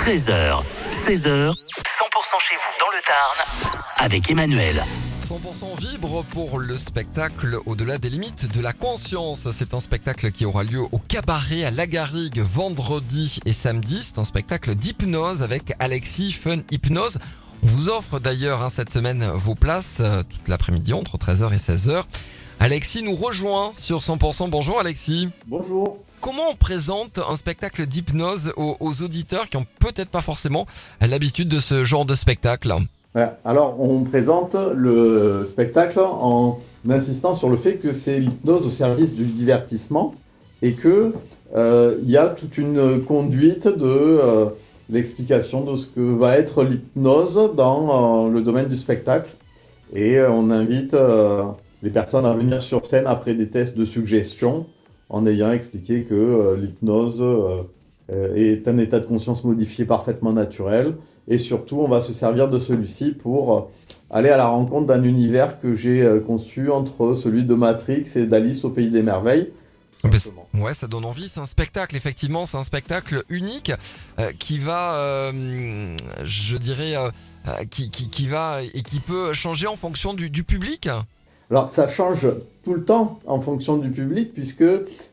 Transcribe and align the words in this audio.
13h, 0.00 0.62
16h, 0.92 1.52
100% 1.52 1.54
chez 2.40 2.56
vous 2.56 2.72
dans 2.80 2.88
le 2.88 3.02
Tarn 3.06 3.76
avec 3.98 4.30
Emmanuel. 4.30 4.82
100% 5.22 5.78
vibre 5.78 6.24
pour 6.30 6.58
le 6.58 6.78
spectacle 6.78 7.58
Au-delà 7.66 7.98
des 7.98 8.08
limites 8.08 8.50
de 8.50 8.62
la 8.62 8.72
conscience. 8.72 9.50
C'est 9.50 9.74
un 9.74 9.78
spectacle 9.78 10.32
qui 10.32 10.46
aura 10.46 10.64
lieu 10.64 10.80
au 10.80 10.98
cabaret 10.98 11.64
à 11.64 11.70
Lagarigue 11.70 12.40
vendredi 12.40 13.40
et 13.44 13.52
samedi. 13.52 14.00
C'est 14.02 14.18
un 14.18 14.24
spectacle 14.24 14.74
d'hypnose 14.74 15.42
avec 15.42 15.74
Alexis 15.78 16.32
Fun 16.32 16.62
Hypnose. 16.70 17.18
On 17.62 17.66
vous 17.66 17.90
offre 17.90 18.18
d'ailleurs 18.20 18.62
hein, 18.62 18.70
cette 18.70 18.90
semaine 18.90 19.30
vos 19.34 19.54
places 19.54 19.98
euh, 20.00 20.22
toute 20.22 20.48
l'après-midi 20.48 20.94
entre 20.94 21.18
13h 21.18 21.52
et 21.52 21.58
16h. 21.58 22.04
Alexis 22.58 23.02
nous 23.02 23.14
rejoint 23.14 23.72
sur 23.74 23.98
100%. 23.98 24.48
Bonjour 24.48 24.80
Alexis. 24.80 25.28
Bonjour. 25.46 25.98
Comment 26.20 26.50
on 26.50 26.54
présente 26.54 27.18
un 27.18 27.34
spectacle 27.34 27.86
d'hypnose 27.86 28.52
aux, 28.56 29.02
auditeurs 29.02 29.48
qui 29.48 29.56
ont 29.56 29.66
peut-être 29.78 30.10
pas 30.10 30.20
forcément 30.20 30.66
l'habitude 31.00 31.48
de 31.48 31.60
ce 31.60 31.84
genre 31.84 32.04
de 32.04 32.14
spectacle 32.14 32.74
Alors, 33.44 33.80
on 33.80 34.02
présente 34.02 34.54
le 34.74 35.46
spectacle 35.48 35.98
en 35.98 36.60
insistant 36.88 37.34
sur 37.34 37.48
le 37.48 37.56
fait 37.56 37.76
que 37.76 37.94
c'est 37.94 38.20
l'hypnose 38.20 38.66
au 38.66 38.70
service 38.70 39.14
du 39.14 39.24
divertissement 39.24 40.14
et 40.60 40.74
que 40.74 41.14
euh, 41.56 41.96
y 42.02 42.18
a 42.18 42.26
toute 42.26 42.58
une 42.58 43.02
conduite 43.02 43.66
de 43.66 43.86
euh, 43.86 44.46
l'explication 44.90 45.64
de 45.64 45.76
ce 45.76 45.86
que 45.86 46.00
va 46.00 46.36
être 46.36 46.64
l'hypnose 46.64 47.50
dans 47.56 48.26
euh, 48.26 48.30
le 48.30 48.42
domaine 48.42 48.68
du 48.68 48.76
spectacle. 48.76 49.30
Et 49.94 50.20
on 50.20 50.50
invite 50.50 50.94
les 51.82 51.90
personnes 51.90 52.26
à 52.26 52.32
venir 52.34 52.62
sur 52.62 52.84
scène 52.84 53.06
après 53.06 53.34
des 53.34 53.48
tests 53.48 53.76
de 53.76 53.84
suggestion 53.84 54.66
en 55.10 55.26
ayant 55.26 55.52
expliqué 55.52 56.04
que 56.04 56.14
euh, 56.14 56.56
l'hypnose 56.56 57.20
euh, 57.20 57.62
euh, 58.10 58.34
est 58.34 58.66
un 58.68 58.78
état 58.78 59.00
de 59.00 59.06
conscience 59.06 59.44
modifié 59.44 59.84
parfaitement 59.84 60.32
naturel. 60.32 60.96
Et 61.28 61.38
surtout, 61.38 61.78
on 61.80 61.88
va 61.88 62.00
se 62.00 62.12
servir 62.12 62.48
de 62.48 62.58
celui-ci 62.58 63.12
pour 63.12 63.70
aller 64.08 64.30
à 64.30 64.36
la 64.36 64.46
rencontre 64.46 64.86
d'un 64.86 65.04
univers 65.04 65.60
que 65.60 65.76
j'ai 65.76 66.04
conçu 66.26 66.70
entre 66.70 67.14
celui 67.14 67.44
de 67.44 67.54
Matrix 67.54 68.04
et 68.16 68.26
d'Alice 68.26 68.64
au 68.64 68.70
Pays 68.70 68.90
des 68.90 69.02
Merveilles. 69.02 69.52
Ah 70.02 70.10
Simplement. 70.10 70.48
Ouais, 70.54 70.74
ça 70.74 70.86
donne 70.86 71.04
envie. 71.04 71.28
C'est 71.28 71.40
un 71.40 71.46
spectacle, 71.46 71.96
effectivement, 71.96 72.46
c'est 72.46 72.56
un 72.56 72.62
spectacle 72.62 73.22
unique 73.28 73.72
euh, 74.18 74.32
qui 74.38 74.58
va, 74.58 74.94
euh, 74.94 75.94
je 76.24 76.56
dirais, 76.56 76.96
euh, 76.96 77.10
qui, 77.70 77.90
qui, 77.90 78.08
qui 78.08 78.26
va 78.26 78.62
et 78.62 78.82
qui 78.82 79.00
peut 79.00 79.32
changer 79.32 79.66
en 79.66 79.76
fonction 79.76 80.14
du, 80.14 80.30
du 80.30 80.42
public. 80.42 80.88
Alors, 81.50 81.68
ça 81.68 81.88
change 81.88 82.28
tout 82.64 82.74
le 82.74 82.84
temps 82.84 83.18
en 83.26 83.40
fonction 83.40 83.76
du 83.76 83.90
public, 83.90 84.32
puisque 84.32 84.64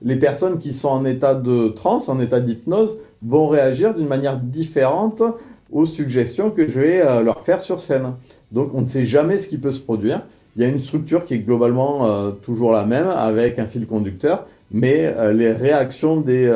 les 0.00 0.16
personnes 0.16 0.58
qui 0.58 0.72
sont 0.72 0.88
en 0.88 1.04
état 1.04 1.34
de 1.34 1.68
transe, 1.68 2.08
en 2.08 2.20
état 2.20 2.40
d'hypnose, 2.40 2.96
vont 3.22 3.48
réagir 3.48 3.94
d'une 3.94 4.08
manière 4.08 4.38
différente 4.38 5.22
aux 5.70 5.84
suggestions 5.86 6.50
que 6.50 6.68
je 6.68 6.80
vais 6.80 7.00
euh, 7.00 7.22
leur 7.22 7.42
faire 7.44 7.60
sur 7.60 7.80
scène. 7.80 8.14
Donc, 8.50 8.70
on 8.74 8.80
ne 8.80 8.86
sait 8.86 9.04
jamais 9.04 9.36
ce 9.36 9.46
qui 9.46 9.58
peut 9.58 9.70
se 9.70 9.80
produire. 9.80 10.22
Il 10.56 10.62
y 10.62 10.64
a 10.64 10.68
une 10.68 10.78
structure 10.78 11.24
qui 11.24 11.34
est 11.34 11.38
globalement 11.38 12.06
euh, 12.06 12.30
toujours 12.30 12.72
la 12.72 12.84
même, 12.84 13.08
avec 13.08 13.58
un 13.58 13.66
fil 13.66 13.86
conducteur, 13.86 14.46
mais 14.70 15.04
euh, 15.04 15.32
les 15.32 15.52
réactions 15.52 16.20
des 16.20 16.50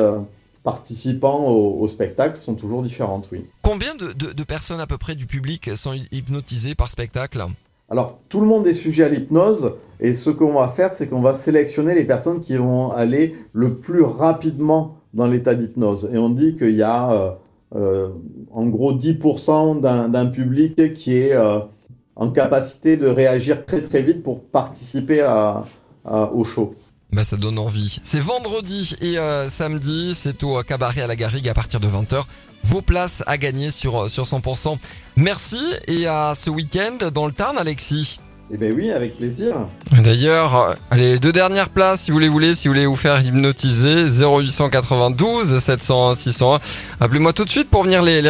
participants 0.63 1.47
au, 1.47 1.87
spectacle 1.87 2.37
sont 2.37 2.55
toujours 2.55 2.81
différentes, 2.81 3.29
oui. 3.31 3.45
Combien 3.61 3.95
de, 3.95 4.11
de 4.11 4.43
personnes 4.43 4.81
à 4.81 4.87
peu 4.87 4.97
près 4.97 5.15
du 5.15 5.25
public 5.25 5.69
sont 5.75 5.95
hypnotisées 6.11 6.75
par 6.75 6.91
spectacle? 6.91 7.45
Alors, 7.89 8.19
tout 8.27 8.41
le 8.41 8.45
monde 8.45 8.67
est 8.67 8.73
sujet 8.73 9.05
à 9.05 9.09
l'hypnose, 9.09 9.73
et 9.99 10.13
ce 10.13 10.29
qu'on 10.29 10.53
va 10.53 10.67
faire, 10.67 10.91
c'est 10.91 11.07
qu'on 11.07 11.21
va 11.21 11.33
sélectionner 11.33 11.95
les 11.95 12.03
personnes 12.03 12.41
qui 12.41 12.57
vont 12.57 12.91
aller 12.91 13.35
le 13.53 13.75
plus 13.75 14.01
rapidement 14.01 14.97
dans 15.13 15.27
l'état 15.27 15.55
d'hypnose. 15.55 16.09
Et 16.11 16.17
on 16.17 16.29
dit 16.29 16.55
qu'il 16.55 16.75
y 16.75 16.83
a 16.83 17.11
euh, 17.11 17.31
euh, 17.75 18.09
en 18.51 18.65
gros 18.67 18.93
10% 18.93 19.79
d'un 19.79 20.25
public 20.27 20.93
qui 20.93 21.17
est 21.17 21.33
euh, 21.33 21.59
en 22.15 22.29
capacité 22.29 22.97
de 22.97 23.07
réagir 23.07 23.65
très 23.65 23.81
très 23.81 24.01
vite 24.01 24.21
pour 24.21 24.41
participer 24.41 25.25
au 26.05 26.43
show. 26.43 26.73
Bah 27.11 27.23
ça 27.23 27.37
donne 27.37 27.57
envie. 27.57 27.99
C'est 28.03 28.19
vendredi 28.19 28.95
et 29.01 29.17
euh, 29.17 29.49
samedi, 29.49 30.13
c'est 30.15 30.43
au 30.43 30.61
cabaret 30.63 31.01
à 31.01 31.07
la 31.07 31.15
Garrigue 31.15 31.47
à 31.47 31.53
partir 31.53 31.79
de 31.79 31.87
20h. 31.87 32.23
Vos 32.63 32.81
places 32.81 33.23
à 33.27 33.37
gagner 33.37 33.71
sur, 33.71 34.09
sur 34.09 34.25
100%. 34.25 34.77
Merci 35.15 35.59
et 35.87 36.05
à 36.05 36.33
ce 36.35 36.49
week-end 36.49 37.09
dans 37.13 37.25
le 37.25 37.31
Tarn, 37.31 37.57
Alexis. 37.57 38.19
Eh 38.49 38.55
bien 38.55 38.71
oui, 38.71 38.91
avec 38.91 39.17
plaisir. 39.17 39.55
D'ailleurs, 39.91 40.55
euh, 40.55 40.73
allez, 40.89 41.13
les 41.13 41.19
deux 41.19 41.33
dernières 41.33 41.67
places, 41.67 42.03
si 42.03 42.11
vous 42.11 42.19
les 42.19 42.29
voulez, 42.29 42.55
si 42.55 42.67
vous 42.69 42.73
voulez 42.73 42.85
vous 42.85 42.95
faire 42.95 43.19
hypnotiser, 43.21 44.07
0892 44.07 45.59
701 45.59 46.15
601. 46.15 46.59
Appelez-moi 47.01 47.33
tout 47.33 47.43
de 47.43 47.49
suite 47.49 47.69
pour 47.69 47.83
venir 47.83 48.01
les, 48.01 48.21
les 48.21 48.29